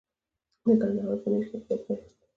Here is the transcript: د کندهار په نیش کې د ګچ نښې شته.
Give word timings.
د 0.65 0.65
کندهار 0.81 1.17
په 1.21 1.27
نیش 1.31 1.45
کې 1.51 1.57
د 1.59 1.61
ګچ 1.69 1.79
نښې 1.87 1.93
شته. 2.11 2.21